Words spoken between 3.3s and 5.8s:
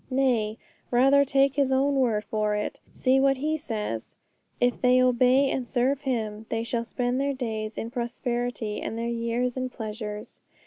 He says: 'If they obey and